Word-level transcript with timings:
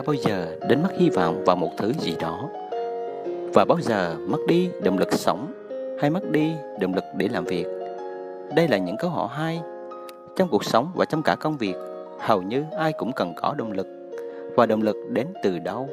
đã 0.00 0.04
bao 0.06 0.14
giờ 0.14 0.56
đến 0.68 0.82
mất 0.82 0.88
hy 0.98 1.10
vọng 1.10 1.44
vào 1.44 1.56
một 1.56 1.70
thứ 1.76 1.92
gì 1.92 2.16
đó? 2.20 2.48
Và 3.54 3.64
bao 3.64 3.80
giờ 3.80 4.16
mất 4.28 4.38
đi 4.48 4.70
động 4.82 4.98
lực 4.98 5.12
sống 5.12 5.52
hay 6.00 6.10
mất 6.10 6.30
đi 6.30 6.52
động 6.80 6.94
lực 6.94 7.04
để 7.16 7.28
làm 7.28 7.44
việc? 7.44 7.66
Đây 8.56 8.68
là 8.68 8.78
những 8.78 8.96
câu 8.96 9.10
hỏi 9.10 9.28
hay. 9.30 9.60
Trong 10.36 10.48
cuộc 10.48 10.64
sống 10.64 10.92
và 10.94 11.04
trong 11.04 11.22
cả 11.22 11.36
công 11.40 11.56
việc, 11.56 11.74
hầu 12.18 12.42
như 12.42 12.64
ai 12.78 12.92
cũng 12.92 13.12
cần 13.12 13.34
có 13.36 13.54
động 13.58 13.72
lực. 13.72 13.86
Và 14.56 14.66
động 14.66 14.82
lực 14.82 14.96
đến 15.08 15.26
từ 15.42 15.58
đâu? 15.58 15.88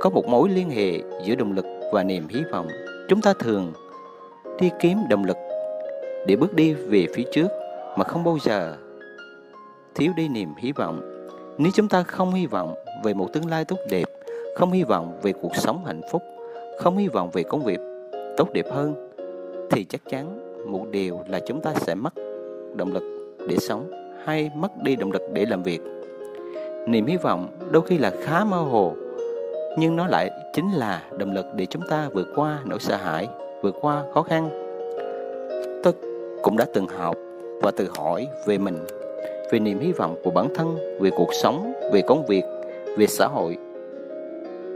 Có 0.00 0.10
một 0.10 0.26
mối 0.26 0.48
liên 0.48 0.70
hệ 0.70 0.92
giữa 1.24 1.34
động 1.34 1.52
lực 1.52 1.66
và 1.92 2.02
niềm 2.02 2.28
hy 2.28 2.40
vọng. 2.52 2.68
Chúng 3.08 3.20
ta 3.20 3.32
thường 3.38 3.72
đi 4.60 4.70
kiếm 4.80 4.98
động 5.10 5.24
lực 5.24 5.36
để 6.26 6.36
bước 6.36 6.54
đi 6.54 6.74
về 6.74 7.06
phía 7.14 7.24
trước 7.32 7.48
mà 7.96 8.04
không 8.04 8.24
bao 8.24 8.38
giờ 8.42 8.76
thiếu 9.94 10.12
đi 10.16 10.28
niềm 10.28 10.48
hy 10.58 10.72
vọng. 10.72 11.17
Nếu 11.58 11.72
chúng 11.74 11.88
ta 11.88 12.02
không 12.02 12.34
hy 12.34 12.46
vọng 12.46 12.74
về 13.04 13.14
một 13.14 13.32
tương 13.32 13.50
lai 13.50 13.64
tốt 13.64 13.78
đẹp, 13.90 14.04
không 14.56 14.72
hy 14.72 14.82
vọng 14.82 15.18
về 15.22 15.32
cuộc 15.32 15.56
sống 15.56 15.84
hạnh 15.84 16.00
phúc, 16.12 16.22
không 16.78 16.96
hy 16.96 17.08
vọng 17.08 17.30
về 17.32 17.42
công 17.42 17.64
việc 17.64 17.80
tốt 18.36 18.48
đẹp 18.52 18.66
hơn, 18.70 19.10
thì 19.70 19.84
chắc 19.84 20.00
chắn 20.10 20.38
một 20.66 20.86
điều 20.90 21.20
là 21.28 21.40
chúng 21.46 21.60
ta 21.60 21.74
sẽ 21.74 21.94
mất 21.94 22.14
động 22.74 22.92
lực 22.92 23.02
để 23.48 23.56
sống 23.56 23.90
hay 24.24 24.50
mất 24.54 24.82
đi 24.82 24.96
động 24.96 25.12
lực 25.12 25.22
để 25.32 25.46
làm 25.48 25.62
việc. 25.62 25.80
Niềm 26.86 27.06
hy 27.06 27.16
vọng 27.16 27.48
đôi 27.70 27.82
khi 27.86 27.98
là 27.98 28.12
khá 28.22 28.44
mơ 28.44 28.56
hồ, 28.56 28.94
nhưng 29.78 29.96
nó 29.96 30.06
lại 30.06 30.30
chính 30.52 30.72
là 30.72 31.02
động 31.18 31.32
lực 31.32 31.46
để 31.54 31.66
chúng 31.66 31.82
ta 31.90 32.08
vượt 32.12 32.26
qua 32.34 32.58
nỗi 32.64 32.78
sợ 32.78 32.96
hãi, 32.96 33.28
vượt 33.62 33.74
qua 33.80 34.04
khó 34.14 34.22
khăn. 34.22 34.50
Tôi 35.82 35.92
cũng 36.42 36.56
đã 36.56 36.66
từng 36.74 36.86
học 36.88 37.16
và 37.62 37.70
tự 37.70 37.88
hỏi 37.96 38.26
về 38.46 38.58
mình 38.58 38.86
về 39.50 39.58
niềm 39.58 39.78
hy 39.80 39.92
vọng 39.92 40.16
của 40.24 40.30
bản 40.30 40.48
thân, 40.54 40.98
về 41.00 41.10
cuộc 41.10 41.34
sống, 41.42 41.72
về 41.92 42.02
công 42.02 42.26
việc, 42.26 42.44
về 42.96 43.06
xã 43.06 43.26
hội, 43.26 43.56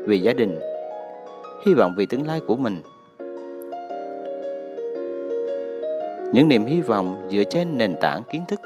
về 0.07 0.17
gia 0.17 0.33
đình, 0.33 0.59
hy 1.67 1.75
vọng 1.75 1.95
về 1.99 2.07
tương 2.11 2.27
lai 2.27 2.41
của 2.47 2.57
mình. 2.57 2.77
Những 6.33 6.49
niềm 6.49 6.65
hy 6.65 6.81
vọng 6.81 7.29
dựa 7.33 7.45
trên 7.45 7.79
nền 7.79 7.95
tảng 8.01 8.23
kiến 8.33 8.43
thức, 8.49 8.61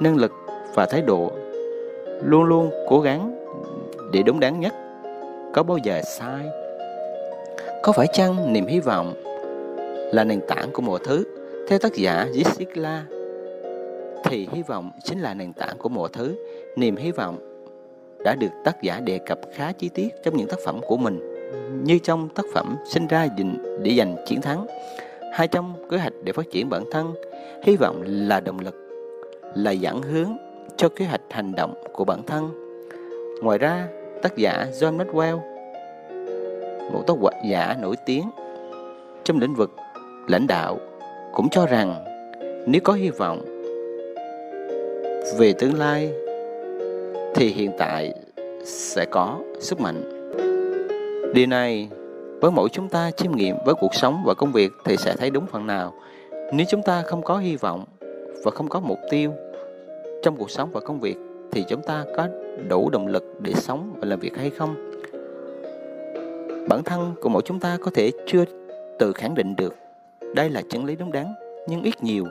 năng 0.00 0.16
lực 0.16 0.32
và 0.74 0.86
thái 0.86 1.02
độ 1.02 1.30
luôn 2.22 2.44
luôn 2.44 2.70
cố 2.88 3.00
gắng 3.00 3.48
để 4.12 4.22
đúng 4.22 4.40
đắn 4.40 4.60
nhất. 4.60 4.74
Có 5.54 5.62
bao 5.62 5.78
giờ 5.78 6.00
sai? 6.02 6.46
Có 7.82 7.92
phải 7.92 8.06
chăng 8.12 8.52
niềm 8.52 8.66
hy 8.66 8.80
vọng 8.80 9.14
là 10.12 10.24
nền 10.24 10.40
tảng 10.48 10.70
của 10.72 10.82
mọi 10.82 10.98
thứ? 11.04 11.24
Theo 11.68 11.78
tác 11.78 11.94
giả 11.94 12.26
Jessica 12.32 13.00
thì 14.28 14.48
hy 14.52 14.62
vọng 14.62 14.90
chính 15.04 15.20
là 15.20 15.34
nền 15.34 15.52
tảng 15.52 15.78
của 15.78 15.88
mọi 15.88 16.08
thứ. 16.12 16.36
Niềm 16.76 16.96
hy 16.96 17.12
vọng 17.12 17.38
đã 18.24 18.34
được 18.34 18.48
tác 18.64 18.82
giả 18.82 19.00
đề 19.00 19.18
cập 19.18 19.38
khá 19.54 19.72
chi 19.72 19.88
tiết 19.88 20.08
trong 20.24 20.36
những 20.36 20.48
tác 20.48 20.58
phẩm 20.64 20.80
của 20.86 20.96
mình, 20.96 21.20
như 21.84 21.98
trong 21.98 22.28
tác 22.28 22.44
phẩm 22.54 22.76
Sinh 22.84 23.06
ra 23.06 23.28
để 23.82 23.94
giành 23.98 24.16
chiến 24.26 24.40
thắng, 24.42 24.66
hay 25.32 25.48
trong 25.48 25.74
kế 25.90 25.98
hoạch 25.98 26.12
để 26.24 26.32
phát 26.32 26.46
triển 26.52 26.68
bản 26.68 26.84
thân. 26.90 27.14
Hy 27.62 27.76
vọng 27.76 28.02
là 28.06 28.40
động 28.40 28.58
lực, 28.60 28.74
là 29.54 29.70
dẫn 29.70 30.02
hướng 30.02 30.36
cho 30.76 30.88
kế 30.88 31.04
hoạch 31.04 31.20
hành 31.30 31.54
động 31.54 31.74
của 31.92 32.04
bản 32.04 32.22
thân. 32.26 32.50
Ngoài 33.42 33.58
ra, 33.58 33.88
tác 34.22 34.36
giả 34.36 34.66
John 34.72 34.96
Maxwell, 34.96 35.38
một 36.92 37.02
tác 37.06 37.14
giả 37.50 37.76
nổi 37.80 37.96
tiếng 38.06 38.30
trong 39.24 39.38
lĩnh 39.40 39.54
vực 39.54 39.70
lãnh 40.28 40.46
đạo, 40.46 40.78
cũng 41.32 41.48
cho 41.50 41.66
rằng 41.66 42.04
nếu 42.66 42.80
có 42.84 42.92
hy 42.92 43.10
vọng 43.10 43.55
về 45.34 45.52
tương 45.52 45.78
lai 45.78 46.12
thì 47.34 47.48
hiện 47.48 47.70
tại 47.78 48.14
sẽ 48.64 49.06
có 49.10 49.38
sức 49.60 49.80
mạnh. 49.80 50.02
Điều 51.34 51.46
này 51.46 51.88
với 52.40 52.50
mỗi 52.50 52.68
chúng 52.68 52.88
ta 52.88 53.10
chiêm 53.10 53.32
nghiệm 53.32 53.56
với 53.66 53.74
cuộc 53.74 53.94
sống 53.94 54.22
và 54.26 54.34
công 54.34 54.52
việc 54.52 54.72
thì 54.84 54.96
sẽ 54.96 55.16
thấy 55.16 55.30
đúng 55.30 55.46
phần 55.46 55.66
nào. 55.66 55.94
Nếu 56.52 56.66
chúng 56.68 56.82
ta 56.82 57.02
không 57.02 57.22
có 57.22 57.38
hy 57.38 57.56
vọng 57.56 57.84
và 58.44 58.50
không 58.50 58.68
có 58.68 58.80
mục 58.80 58.98
tiêu 59.10 59.32
trong 60.22 60.36
cuộc 60.36 60.50
sống 60.50 60.70
và 60.72 60.80
công 60.80 61.00
việc 61.00 61.16
thì 61.52 61.64
chúng 61.68 61.82
ta 61.82 62.04
có 62.16 62.28
đủ 62.68 62.90
động 62.90 63.06
lực 63.06 63.24
để 63.40 63.52
sống 63.54 63.92
và 63.96 64.08
làm 64.08 64.20
việc 64.20 64.36
hay 64.36 64.50
không? 64.50 64.74
Bản 66.68 66.82
thân 66.84 67.14
của 67.20 67.28
mỗi 67.28 67.42
chúng 67.44 67.60
ta 67.60 67.78
có 67.82 67.90
thể 67.94 68.10
chưa 68.26 68.44
tự 68.98 69.12
khẳng 69.12 69.34
định 69.34 69.56
được 69.56 69.74
đây 70.34 70.50
là 70.50 70.62
chân 70.70 70.84
lý 70.84 70.96
đúng 70.96 71.12
đắn, 71.12 71.26
nhưng 71.68 71.82
ít 71.82 72.02
nhiều 72.02 72.24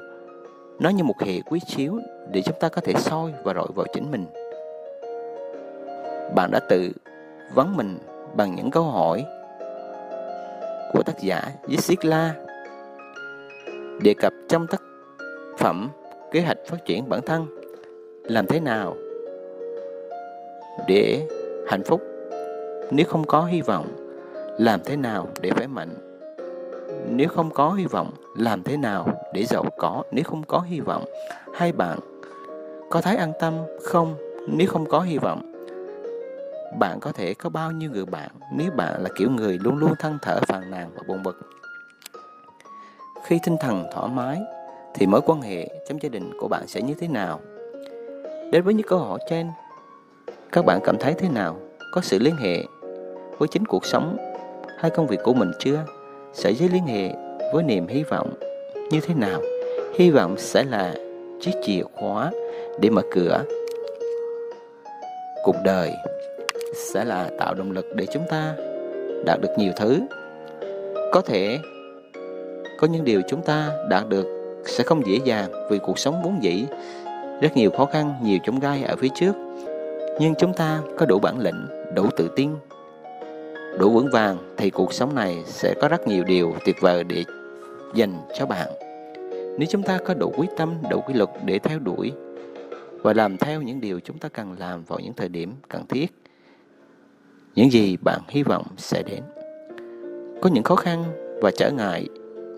nó 0.79 0.89
như 0.89 1.03
một 1.03 1.19
hệ 1.19 1.41
quý 1.41 1.59
chiếu 1.59 1.99
để 2.31 2.41
chúng 2.41 2.59
ta 2.59 2.69
có 2.69 2.81
thể 2.81 2.93
soi 2.97 3.33
và 3.43 3.53
rọi 3.53 3.67
vào 3.75 3.85
chính 3.93 4.11
mình. 4.11 4.25
Bạn 6.35 6.49
đã 6.51 6.59
tự 6.69 6.91
vấn 7.53 7.77
mình 7.77 7.97
bằng 8.35 8.55
những 8.55 8.71
câu 8.71 8.83
hỏi 8.83 9.25
của 10.93 11.03
tác 11.05 11.19
giả 11.19 11.41
Jessica 11.67 12.29
đề 14.03 14.13
cập 14.21 14.33
trong 14.49 14.67
tác 14.67 14.81
phẩm 15.57 15.89
kế 16.31 16.41
hoạch 16.41 16.57
phát 16.67 16.85
triển 16.85 17.09
bản 17.09 17.21
thân 17.25 17.45
làm 18.23 18.47
thế 18.47 18.59
nào 18.59 18.95
để 20.87 21.27
hạnh 21.67 21.83
phúc, 21.83 22.01
nếu 22.91 23.05
không 23.05 23.23
có 23.27 23.45
hy 23.45 23.61
vọng, 23.61 23.87
làm 24.59 24.79
thế 24.85 24.95
nào 24.95 25.27
để 25.41 25.49
khỏe 25.49 25.67
mạnh 25.67 26.04
nếu 27.09 27.29
không 27.29 27.49
có 27.49 27.71
hy 27.71 27.85
vọng, 27.85 28.11
làm 28.35 28.63
thế 28.63 28.77
nào 28.77 29.07
để 29.33 29.45
giàu 29.45 29.65
có 29.77 30.03
nếu 30.11 30.23
không 30.23 30.43
có 30.43 30.59
hy 30.59 30.79
vọng? 30.79 31.05
Hai 31.53 31.71
bạn, 31.71 31.99
có 32.89 33.01
thấy 33.01 33.15
an 33.15 33.33
tâm 33.39 33.53
không 33.83 34.15
nếu 34.47 34.67
không 34.67 34.85
có 34.85 34.99
hy 34.99 35.17
vọng? 35.17 35.51
Bạn 36.79 36.99
có 36.99 37.11
thể 37.11 37.33
có 37.33 37.49
bao 37.49 37.71
nhiêu 37.71 37.91
người 37.91 38.05
bạn 38.05 38.29
nếu 38.51 38.71
bạn 38.71 39.03
là 39.03 39.09
kiểu 39.15 39.29
người 39.29 39.59
luôn 39.61 39.77
luôn 39.77 39.93
than 39.99 40.17
thở 40.21 40.39
phàn 40.47 40.71
nàn 40.71 40.89
và 40.95 41.03
buồn 41.07 41.23
bực? 41.23 41.39
Khi 43.23 43.39
tinh 43.43 43.57
thần 43.59 43.85
thoải 43.93 44.09
mái, 44.09 44.41
thì 44.93 45.05
mối 45.05 45.21
quan 45.25 45.41
hệ 45.41 45.69
trong 45.89 46.01
gia 46.01 46.09
đình 46.09 46.31
của 46.39 46.47
bạn 46.47 46.67
sẽ 46.67 46.81
như 46.81 46.93
thế 46.93 47.07
nào? 47.07 47.39
Đến 48.51 48.63
với 48.63 48.73
những 48.73 48.87
câu 48.87 48.99
hỏi 48.99 49.19
trên, 49.29 49.47
các 50.51 50.65
bạn 50.65 50.79
cảm 50.83 50.97
thấy 50.99 51.13
thế 51.13 51.29
nào? 51.29 51.57
Có 51.91 52.01
sự 52.01 52.19
liên 52.19 52.35
hệ 52.35 52.63
với 53.37 53.47
chính 53.47 53.65
cuộc 53.65 53.85
sống 53.85 54.17
hay 54.79 54.91
công 54.91 55.07
việc 55.07 55.19
của 55.23 55.33
mình 55.33 55.51
chưa? 55.59 55.85
Sợi 56.35 56.55
dây 56.55 56.69
liên 56.69 56.85
hệ 56.85 57.09
với 57.53 57.63
niềm 57.63 57.87
hy 57.87 58.03
vọng 58.03 58.33
như 58.91 58.99
thế 59.01 59.13
nào? 59.13 59.41
Hy 59.99 60.09
vọng 60.09 60.35
sẽ 60.37 60.63
là 60.63 60.93
chiếc 61.41 61.51
chìa 61.63 61.81
khóa 61.93 62.31
để 62.79 62.89
mở 62.89 63.01
cửa. 63.11 63.43
Cuộc 65.43 65.55
đời 65.63 65.91
sẽ 66.73 67.05
là 67.05 67.29
tạo 67.39 67.53
động 67.53 67.71
lực 67.71 67.85
để 67.95 68.05
chúng 68.13 68.23
ta 68.29 68.55
đạt 69.25 69.41
được 69.41 69.49
nhiều 69.57 69.71
thứ. 69.77 69.99
Có 71.11 71.21
thể 71.21 71.59
có 72.79 72.87
những 72.87 73.03
điều 73.03 73.21
chúng 73.27 73.41
ta 73.41 73.71
đạt 73.89 74.09
được 74.09 74.25
sẽ 74.65 74.83
không 74.83 75.01
dễ 75.07 75.19
dàng 75.25 75.67
vì 75.69 75.79
cuộc 75.79 75.99
sống 75.99 76.21
vốn 76.23 76.43
dĩ, 76.43 76.65
rất 77.41 77.57
nhiều 77.57 77.71
khó 77.77 77.85
khăn, 77.85 78.13
nhiều 78.23 78.37
chông 78.45 78.59
gai 78.59 78.83
ở 78.83 78.95
phía 78.95 79.09
trước. 79.15 79.33
Nhưng 80.19 80.35
chúng 80.35 80.53
ta 80.53 80.79
có 80.97 81.05
đủ 81.05 81.19
bản 81.19 81.39
lĩnh, 81.39 81.67
đủ 81.95 82.09
tự 82.17 82.29
tin 82.35 82.49
đủ 83.79 83.89
vững 83.89 84.09
vàng 84.11 84.37
thì 84.57 84.69
cuộc 84.69 84.93
sống 84.93 85.15
này 85.15 85.43
sẽ 85.45 85.73
có 85.81 85.87
rất 85.87 86.07
nhiều 86.07 86.23
điều 86.23 86.55
tuyệt 86.65 86.75
vời 86.81 87.03
để 87.03 87.23
dành 87.93 88.21
cho 88.39 88.45
bạn. 88.45 88.67
Nếu 89.57 89.67
chúng 89.69 89.83
ta 89.83 89.99
có 90.05 90.13
đủ 90.13 90.33
quyết 90.37 90.49
tâm, 90.57 90.73
đủ 90.89 91.01
quy 91.07 91.13
luật 91.13 91.29
để 91.45 91.59
theo 91.59 91.79
đuổi 91.79 92.11
và 93.01 93.13
làm 93.13 93.37
theo 93.37 93.61
những 93.61 93.81
điều 93.81 93.99
chúng 93.99 94.17
ta 94.17 94.29
cần 94.29 94.55
làm 94.59 94.83
vào 94.83 94.99
những 94.99 95.13
thời 95.13 95.29
điểm 95.29 95.53
cần 95.69 95.87
thiết, 95.87 96.07
những 97.55 97.71
gì 97.71 97.97
bạn 98.03 98.21
hy 98.27 98.43
vọng 98.43 98.65
sẽ 98.77 99.03
đến. 99.03 99.21
Có 100.41 100.49
những 100.49 100.63
khó 100.63 100.75
khăn 100.75 101.03
và 101.41 101.51
trở 101.57 101.71
ngại 101.71 102.07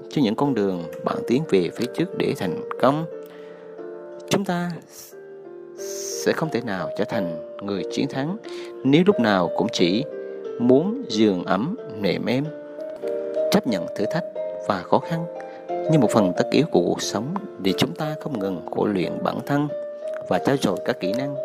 cho 0.09 0.21
những 0.21 0.35
con 0.35 0.53
đường 0.53 0.83
bạn 1.05 1.17
tiến 1.27 1.43
về 1.49 1.69
phía 1.75 1.85
trước 1.95 2.17
để 2.17 2.33
thành 2.37 2.61
công. 2.81 3.05
Chúng 4.29 4.45
ta 4.45 4.71
sẽ 6.25 6.33
không 6.33 6.49
thể 6.49 6.61
nào 6.61 6.89
trở 6.97 7.03
thành 7.03 7.55
người 7.61 7.83
chiến 7.91 8.07
thắng 8.09 8.37
nếu 8.83 9.03
lúc 9.05 9.19
nào 9.19 9.51
cũng 9.57 9.67
chỉ 9.71 10.03
muốn 10.59 11.05
giường 11.09 11.43
ấm 11.43 11.75
nệm 12.01 12.25
êm 12.25 12.45
chấp 13.51 13.67
nhận 13.67 13.85
thử 13.95 14.05
thách 14.11 14.23
và 14.67 14.81
khó 14.81 14.99
khăn 14.99 15.25
như 15.91 15.99
một 15.99 16.11
phần 16.11 16.33
tất 16.37 16.47
yếu 16.51 16.65
của 16.71 16.81
cuộc 16.81 17.01
sống 17.01 17.33
để 17.59 17.73
chúng 17.77 17.95
ta 17.95 18.15
không 18.19 18.39
ngừng 18.39 18.61
khổ 18.71 18.85
luyện 18.85 19.23
bản 19.23 19.39
thân 19.45 19.67
và 20.29 20.39
trao 20.39 20.55
dồi 20.57 20.77
các 20.85 20.99
kỹ 20.99 21.13
năng 21.13 21.35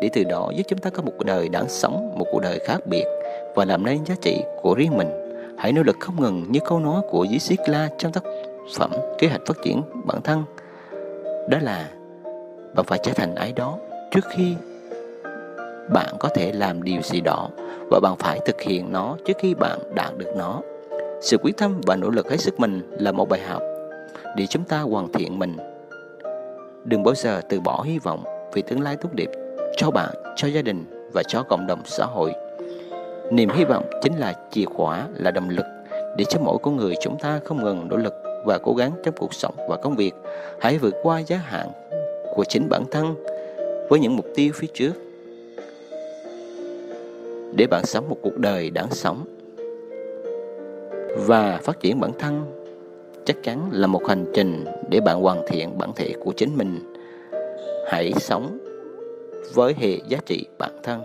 để 0.00 0.10
từ 0.12 0.24
đó 0.24 0.50
giúp 0.56 0.62
chúng 0.68 0.78
ta 0.78 0.90
có 0.90 1.02
một 1.02 1.12
cuộc 1.18 1.24
đời 1.24 1.48
đáng 1.48 1.68
sống, 1.68 2.18
một 2.18 2.26
cuộc 2.32 2.40
đời 2.40 2.58
khác 2.58 2.86
biệt 2.86 3.04
và 3.54 3.64
làm 3.64 3.84
nên 3.84 4.04
giá 4.04 4.14
trị 4.20 4.42
của 4.62 4.74
riêng 4.74 4.96
mình. 4.96 5.08
Hãy 5.58 5.72
nỗ 5.72 5.82
lực 5.82 5.96
không 6.00 6.22
ngừng 6.22 6.44
như 6.52 6.60
câu 6.64 6.80
nói 6.80 7.02
của 7.10 7.24
Jessica 7.24 7.88
trong 7.98 8.12
tác 8.12 8.24
phẩm 8.78 8.90
Kế 9.18 9.28
hoạch 9.28 9.40
phát 9.46 9.56
triển 9.62 9.82
bản 10.04 10.22
thân. 10.22 10.44
Đó 11.48 11.58
là 11.62 11.90
bạn 12.74 12.86
phải 12.86 12.98
trở 13.02 13.12
thành 13.12 13.34
ai 13.34 13.52
đó 13.52 13.78
trước 14.10 14.24
khi 14.30 14.54
bạn 15.92 16.14
có 16.20 16.28
thể 16.28 16.52
làm 16.52 16.82
điều 16.82 17.02
gì 17.02 17.20
đó 17.20 17.48
và 17.90 18.00
bạn 18.00 18.16
phải 18.18 18.40
thực 18.46 18.60
hiện 18.60 18.92
nó 18.92 19.16
trước 19.24 19.36
khi 19.38 19.54
bạn 19.54 19.78
đạt 19.94 20.18
được 20.18 20.32
nó. 20.36 20.60
Sự 21.20 21.38
quyết 21.38 21.56
tâm 21.56 21.80
và 21.86 21.96
nỗ 21.96 22.10
lực 22.10 22.30
hết 22.30 22.36
sức 22.36 22.60
mình 22.60 22.96
là 22.98 23.12
một 23.12 23.28
bài 23.28 23.40
học 23.40 23.62
để 24.36 24.46
chúng 24.46 24.64
ta 24.64 24.80
hoàn 24.80 25.12
thiện 25.12 25.38
mình. 25.38 25.56
Đừng 26.84 27.02
bao 27.02 27.14
giờ 27.14 27.40
từ 27.48 27.60
bỏ 27.60 27.82
hy 27.82 27.98
vọng 27.98 28.24
vì 28.52 28.62
tương 28.62 28.80
lai 28.80 28.96
tốt 28.96 29.08
đẹp 29.12 29.28
cho 29.76 29.90
bạn, 29.90 30.14
cho 30.36 30.48
gia 30.48 30.62
đình 30.62 30.84
và 31.14 31.22
cho 31.28 31.42
cộng 31.42 31.66
đồng 31.66 31.82
xã 31.84 32.04
hội. 32.04 32.32
Niềm 33.30 33.48
hy 33.54 33.64
vọng 33.64 33.84
chính 34.02 34.16
là 34.16 34.34
chìa 34.50 34.64
khóa, 34.64 35.06
là 35.14 35.30
động 35.30 35.48
lực 35.48 35.66
để 36.16 36.24
cho 36.24 36.40
mỗi 36.40 36.58
con 36.62 36.76
người 36.76 36.94
chúng 37.00 37.18
ta 37.18 37.40
không 37.44 37.64
ngừng 37.64 37.88
nỗ 37.88 37.96
lực 37.96 38.14
và 38.44 38.58
cố 38.58 38.74
gắng 38.74 38.92
trong 39.04 39.14
cuộc 39.18 39.34
sống 39.34 39.54
và 39.68 39.76
công 39.76 39.96
việc. 39.96 40.14
Hãy 40.60 40.78
vượt 40.78 40.94
qua 41.02 41.20
giới 41.26 41.38
hạn 41.38 41.68
của 42.34 42.44
chính 42.44 42.68
bản 42.68 42.84
thân 42.90 43.14
với 43.88 44.00
những 44.00 44.16
mục 44.16 44.26
tiêu 44.34 44.52
phía 44.54 44.68
trước 44.74 44.92
để 47.56 47.66
bạn 47.66 47.86
sống 47.86 48.08
một 48.08 48.16
cuộc 48.22 48.38
đời 48.38 48.70
đáng 48.70 48.90
sống. 48.90 49.24
Và 51.16 51.60
phát 51.62 51.80
triển 51.80 52.00
bản 52.00 52.10
thân 52.18 52.44
chắc 53.24 53.36
chắn 53.42 53.68
là 53.72 53.86
một 53.86 54.06
hành 54.08 54.24
trình 54.34 54.64
để 54.90 55.00
bạn 55.00 55.20
hoàn 55.20 55.42
thiện 55.48 55.78
bản 55.78 55.92
thể 55.96 56.14
của 56.20 56.32
chính 56.36 56.56
mình. 56.56 56.94
Hãy 57.86 58.12
sống 58.16 58.58
với 59.54 59.74
hệ 59.78 59.98
giá 60.08 60.18
trị 60.26 60.46
bản 60.58 60.72
thân. 60.82 61.02